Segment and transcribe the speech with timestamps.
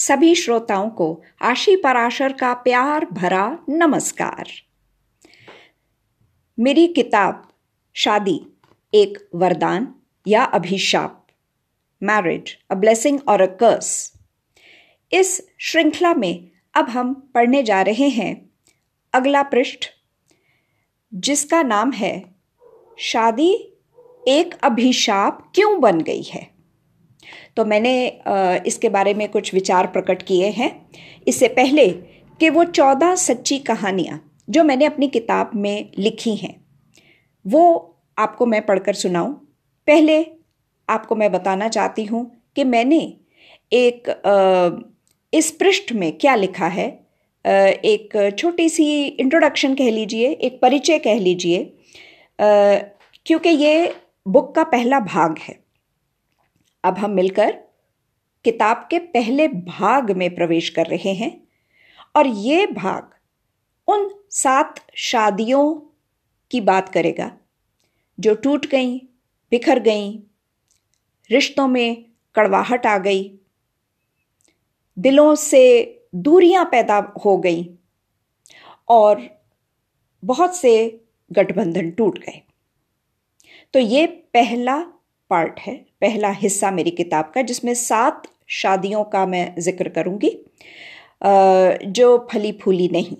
[0.00, 4.48] सभी श्रोताओं को आशी पराशर का प्यार भरा नमस्कार।
[6.58, 7.48] मेरी किताब,
[7.94, 8.46] शादी,
[8.94, 9.94] एक वरदान
[10.26, 11.26] या अभिशाप
[12.02, 14.12] मैरिज अ ब्लेसिंग और अ कर्स
[15.12, 18.50] इस श्रृंखला में अब हम पढ़ने जा रहे हैं
[19.12, 19.86] अगला पृष्ठ,
[21.14, 22.34] जिसका नाम है,
[22.98, 23.52] शादी
[24.28, 26.59] एक अभिशाप क्यों बन गई है?
[27.56, 27.92] तो मैंने
[28.66, 30.70] इसके बारे में कुछ विचार प्रकट किए हैं।
[31.28, 31.88] इससे पहले
[32.40, 36.54] कि वो चौदह सच्ची कहानियाँ जो मैंने अपनी किताब में लिखी हैं,
[37.44, 39.32] वो आपको मैं पढ़कर सुनाऊं।
[39.88, 40.24] पहले
[40.88, 43.00] आपको मैं बताना चाहती हूँ कि मैंने
[43.72, 44.08] एक
[45.32, 46.88] इस पृष्ठ में क्या लिखा है।
[47.44, 51.72] एक छोटी सी इंट्रोडक्शन कह लीजिए, एक परिचय कह लीजिए।
[52.38, 53.94] क्योंकि ये
[54.26, 55.58] बुक का पहला भाग है।
[56.84, 57.50] अब हम मिलकर
[58.44, 61.30] किताब के पहले भाग में प्रवेश कर रहे हैं
[62.16, 63.10] और ये भाग
[63.88, 65.74] उन सात शादियों
[66.50, 67.30] की बात करेगा
[68.18, 68.98] जो टूट गई,
[69.52, 70.10] बिखर गई,
[71.30, 73.38] रिश्तों में कड़वाहट आ गई,
[74.98, 75.62] दिलों से
[76.14, 77.68] दूरियाँ पैदा हो गई
[78.88, 79.22] और
[80.24, 82.42] बहुत से गठबंधन टूट गए।
[83.74, 84.76] तो ये पहला
[85.30, 90.30] पार्ट है, पहला हिस्सा मेरी किताब का, जिसमें सात शादियों का मैं ज़िक्र करूँगी
[91.92, 93.16] जो फली फूली नहीं।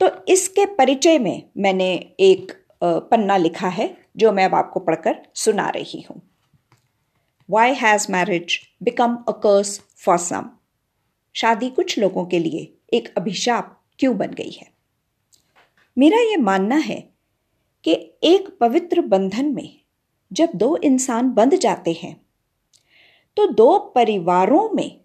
[0.00, 5.68] तो इसके परिचय में मैंने एक पन्ना लिखा है, जो मैं अब आपको पढ़कर सुना
[5.70, 6.20] रही हूँ।
[7.48, 10.50] Why has marriage become a curse for some
[11.34, 14.66] शादी कुछ लोगों के लिए एक अभिशाप क्यों बन गई है?
[15.96, 16.98] मेरा यह मानना है
[17.84, 17.92] कि
[18.24, 19.83] एक पवित्र बंधन में
[20.34, 22.16] जब दो इंसान बंध जाते हैं
[23.36, 25.00] तो दो परिवारों में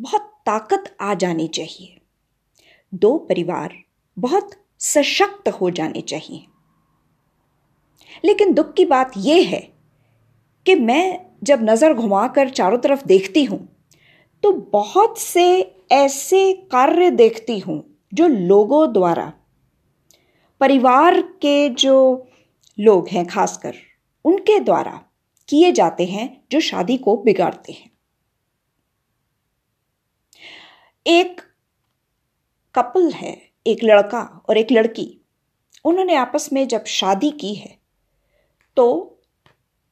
[0.00, 1.96] बहुत ताकत आ जानी चाहिए।
[2.92, 3.74] दो परिवार
[4.16, 6.46] बहुत सशक्त हो जाने चाहिए।
[8.24, 9.60] लेकिन दुख की बात यह है
[10.66, 13.66] कि मैं जब नज़र घुमाकर चारों तरफ़ देखती हूँ
[14.42, 15.46] तो बहुत से
[15.92, 19.32] ऐसे कार्य देखती हूँ, जो लोगों द्वारा,
[20.60, 22.26] परिवार के जो
[22.78, 23.74] लोग हैं खासकर
[24.24, 25.00] उनके द्वारा
[25.48, 27.90] किए जाते हैं जो शादी को बिगाड़ते हैं।
[31.06, 31.40] एक
[32.74, 33.36] कपल है
[33.66, 35.16] एक लड़का और एक लड़की।
[35.84, 37.76] उन्होंने आपस में जब शादी की है
[38.76, 38.86] तो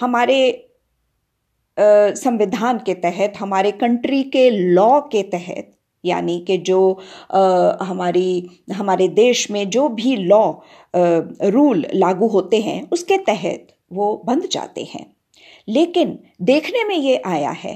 [0.00, 0.68] हमारे
[1.76, 5.70] संविधान के तहत हमारे कंट्री के लॉ के तहत
[6.04, 6.78] यानी कि जो
[7.30, 10.52] आ, हमारी हमारे देश में जो भी लॉ
[10.96, 15.04] रूल लागू होते हैं उसके तहत वो बंद जाते हैं।
[15.68, 17.74] लेकिन देखने में ये आया है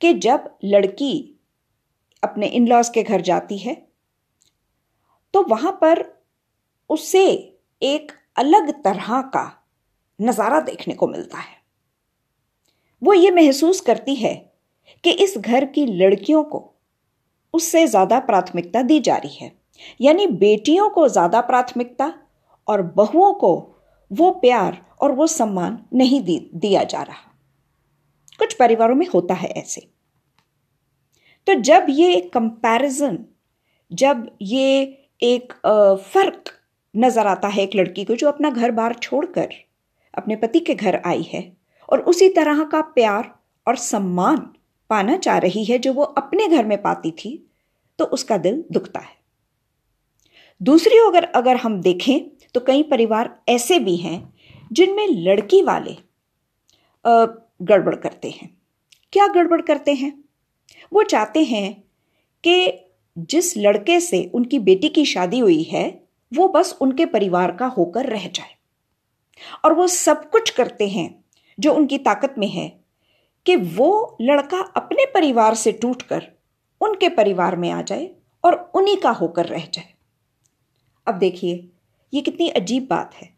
[0.00, 1.14] कि जब लड़की
[2.22, 3.74] अपने इन लॉज के घर जाती है
[5.34, 6.04] तो वहाँ पर
[6.90, 7.26] उसे
[7.82, 9.44] एक अलग तरह का
[10.18, 11.56] नज़ारा देखने को मिलता है।
[13.02, 14.34] वो ये महसूस करती है
[15.04, 16.64] कि इस घर की लड़कियों को
[17.54, 19.52] उससे ज़्यादा प्राथमिकता दी जा रही है।
[20.00, 22.12] यानी बेटियों को ज़्यादा प्राथमिकता
[22.68, 23.54] और बहुओं को
[24.10, 27.24] वो प्यार और वो सम्मान नहीं दिया जा रहा।
[28.38, 29.80] कुछ परिवारों में होता है ऐसे।
[31.46, 33.18] तो जब ये कंपैरिजन
[33.90, 34.80] जब ये
[35.22, 35.52] एक
[36.12, 36.50] फ़र्क
[36.94, 39.54] नज़र आता है एक लड़की को जो अपना घर बार छोड़कर
[40.14, 41.42] अपने पति के घर आई है
[41.88, 43.30] और उसी तरह का प्यार
[43.66, 44.38] और सम्मान
[44.90, 47.36] पाना चाह रही है जो वो अपने घर में पाती थी
[47.98, 49.16] तो उसका दिल दुखता है।
[50.60, 52.18] दूसरी अगर अगर हम देखें
[52.54, 54.34] तो कई परिवार ऐसे भी हैं,
[54.72, 55.96] जिनमें लड़की वाले
[57.62, 58.50] गड़बड़ करते हैं।
[59.12, 60.12] क्या गड़बड़ करते हैं?
[60.92, 61.72] वो चाहते हैं
[62.44, 62.84] कि
[63.18, 66.02] जिस लड़के से उनकी बेटी की शादी हुई है,
[66.32, 68.56] वो बस उनके परिवार का होकर रह जाए।
[69.64, 71.24] और वो सब कुछ करते हैं,
[71.58, 72.68] जो उनकी ताकत में है,
[73.46, 76.26] कि वो लड़का अपने परिवार से टूटकर
[76.80, 78.10] उनके परिवार में आ जाए
[78.44, 79.97] और उन्हीं का होकर रह जाए।
[81.08, 81.68] अब देखिए,
[82.14, 83.34] ये कितनी अजीब बात है।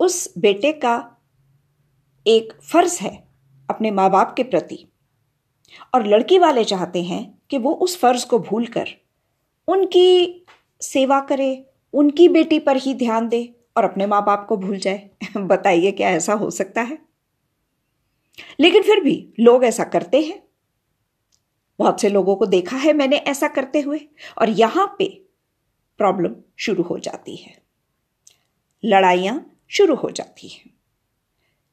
[0.00, 1.16] उस बेटे का
[2.26, 3.28] एक फ़र्ज़ है
[3.70, 4.86] अपने माँ बाप के प्रति।
[5.94, 8.86] और लड़की वाले चाहते हैं कि वो उस फ़र्ज़ को भूलकर
[9.68, 10.44] उनकी
[10.80, 15.10] सेवा करे, उनकी बेटी पर ही ध्यान दे और अपने माँ बाप को भूल जाए।
[15.36, 16.98] बताइए, क्या ऐसा हो सकता है?
[18.60, 20.42] लेकिन फिर भी लोग ऐसा करते हैं।
[21.78, 24.00] बहुत से लोगों को देखा है मैंने ऐसा करते हुए।
[24.38, 25.23] और यहाँ पे
[25.98, 27.62] प्रॉब्लम शुरू हो जाती है।
[28.84, 30.70] लड़ाइयाँ शुरू हो जाती हैं।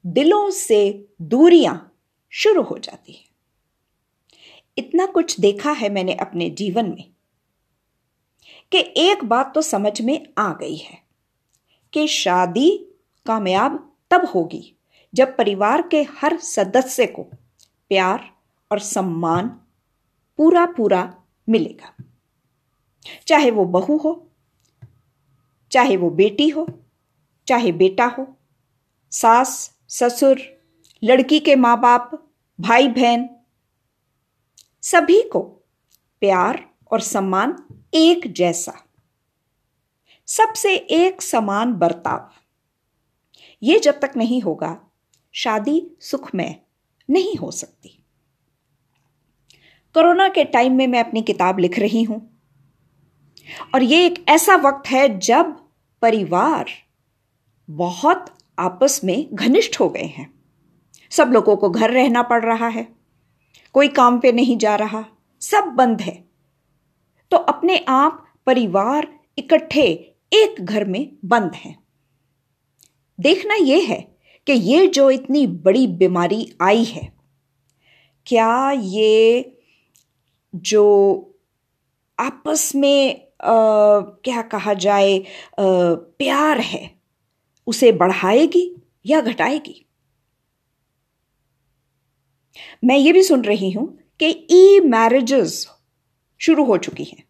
[0.06, 1.96] दिलों से दूरियाँ
[2.30, 3.28] शुरू हो जाती हैं।
[4.78, 7.10] इतना कुछ देखा है मैंने अपने जीवन में
[8.72, 11.02] कि एक बात तो समझ में आ गई है
[11.92, 12.86] कि शादी
[13.26, 14.74] कामयाब तब होगी
[15.14, 17.22] जब परिवार के हर सदस्य को
[17.88, 18.30] प्यार
[18.72, 19.48] और सम्मान
[20.36, 22.11] पूरा पूरा मिलेगा।
[23.26, 24.30] चाहे वो बहू हो,
[25.72, 26.66] चाहे वो बेटी हो,
[27.48, 28.36] चाहे बेटा हो,
[29.10, 30.40] सास, ससुर,
[31.04, 32.28] लड़की के माँ बाप
[32.60, 33.28] भाई बहन
[34.82, 35.40] सभी को
[36.20, 37.64] प्यार और सम्मान
[37.94, 38.72] एक जैसा।
[40.26, 42.30] सबसे एक समान बर्ताव।
[43.62, 44.80] ये जब तक नहीं होगा,
[45.32, 46.60] शादी सुखमय
[47.10, 48.04] नहीं हो सकती।
[49.94, 52.31] कोरोना के टाइम में मैं अपनी किताब लिख रही हूँ।
[53.74, 55.56] और ये एक ऐसा वक्त है जब
[56.02, 56.70] परिवार
[57.68, 58.26] बहुत
[58.58, 60.32] आपस में घनिष्ठ हो गए हैं।
[61.10, 62.86] सब लोगों को घर रहना पड़ रहा है,
[63.74, 65.04] कोई काम पे नहीं जा रहा,
[65.42, 66.24] सब बंद है।
[67.32, 69.08] तो अपने आप परिवार
[69.38, 69.86] इकट्ठे
[70.32, 71.76] एक घर में बंद हैं।
[73.18, 74.00] देखना यह है
[74.46, 77.12] कि ये जो इतनी बड़ी बीमारी आई है,
[78.26, 79.58] क्या ये
[80.54, 80.84] जो
[82.18, 85.18] आपस में क्या कहा जाए
[85.60, 86.90] प्यार है।
[87.66, 88.70] उसे बढ़ाएगी
[89.06, 89.84] या घटाएगी?
[92.84, 93.86] मैं ये भी सुन रही हूँ
[94.20, 95.66] कि ई मैरिजेस
[96.40, 97.22] शुरू हो चुकी हैं।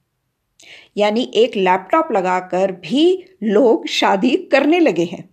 [0.97, 3.05] यानी एक लैपटॉप लगाकर भी
[3.43, 5.29] लोग शादी करने लगे हैं।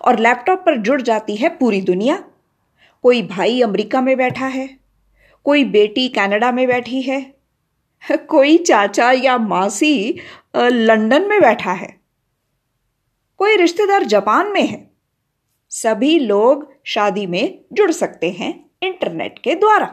[0.00, 2.16] और लैपटॉप पर जुड़ जाती है पूरी दुनिया।
[3.04, 4.68] कोई भाई अमेरिका में बैठा है,
[5.46, 7.20] कोई बेटी कनाडा में बैठी है
[8.10, 10.18] कोई चाचा या मासी
[10.56, 12.00] लंदन में बैठा है।
[13.38, 14.90] कोई रिश्तेदार जापान में है।
[15.70, 19.86] सभी लोग शादी में जुड़ सकते हैं इंटरनेट के द्वारा।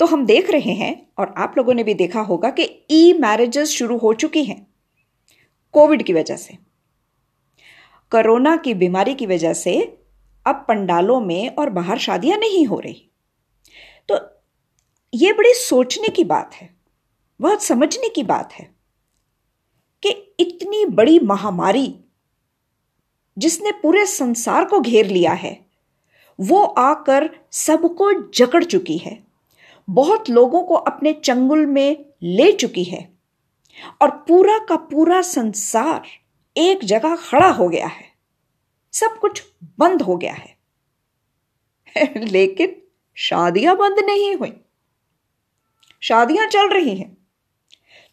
[0.00, 3.68] तो हम देख रहे हैं और आप लोगों ने भी देखा होगा कि ई मैरिजेस
[3.68, 4.66] शुरू हो चुकी हैं
[5.72, 6.54] कोविड की वजह से।
[8.10, 9.98] कोरोना की बीमारी की वजह से
[10.46, 13.10] अब पंडालों में और बाहर शादियाँ नहीं हो रही।
[14.08, 14.18] तो
[15.14, 16.79] ये बड़ी सोचने की बात है।
[17.40, 18.74] बहुत समझने की बात है
[20.02, 22.00] कि इतनी बड़ी महामारी
[23.38, 25.66] जिसने पूरे संसार को घेर लिया है,
[26.40, 29.24] वो आकर सबको जकड़ चुकी है।
[29.90, 33.12] बहुत लोगों को अपने चंगुल में ले चुकी है
[34.02, 36.02] और पूरा का पूरा संसार
[36.56, 38.04] एक जगह खड़ा हो गया है।
[38.92, 39.42] सब कुछ
[39.78, 40.56] बंद हो गया है।
[42.16, 42.82] लेकिन
[43.14, 44.60] शादियाँ बंद नहीं हुई।
[46.00, 47.19] शादियाँ चल रही हैं।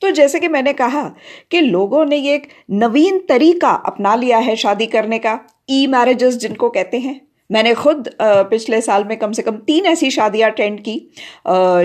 [0.01, 1.03] तो जैसे कि मैंने कहा
[1.51, 5.39] कि लोगों ने ये एक नवीन तरीका अपना लिया है शादी करने का
[5.69, 10.09] ई मैरिजेस जिनको कहते हैं। मैंने खुद पिछले साल में कम से कम तीन ऐसी
[10.11, 10.99] शादियाँ अटेंड की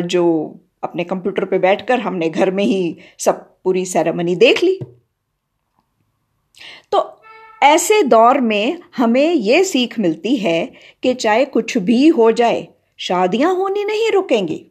[0.06, 0.24] जो
[0.82, 4.78] अपने कंप्यूटर पे बैठकर हमने घर में ही सब पूरी सेरेमनी देख ली।
[6.92, 7.02] तो
[7.62, 10.64] ऐसे दौर में हमें यह सीख मिलती है
[11.02, 12.66] कि चाहे कुछ भी हो जाए,
[12.98, 14.64] शादियाँ होनी नहीं रुकेंगी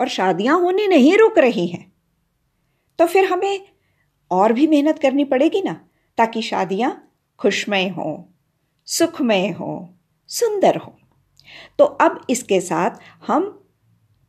[0.00, 1.84] और शादियाँ होनी नहीं रुक रही हैं।
[2.98, 3.68] तो फिर हमें
[4.30, 8.32] और भी मेहनत करनी पड़ेगी ना, ताकि शादियाँ खुशमय हों,
[8.86, 10.92] सुखमय हों, सुंदर हों।
[11.78, 12.90] तो अब इसके साथ
[13.26, 13.68] हम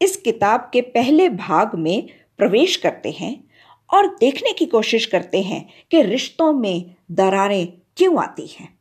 [0.01, 3.49] इस किताब के पहले भाग में प्रवेश करते हैं
[3.94, 8.80] और देखने की कोशिश करते हैं कि रिश्तों में दरारें क्यों आती हैं।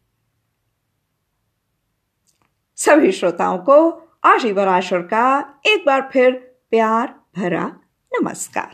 [2.77, 3.91] सभी श्रोताओं को
[4.25, 6.33] आशी बराशर का एक बार फिर
[6.71, 7.81] प्यार भरा
[8.13, 8.73] नमस्कार।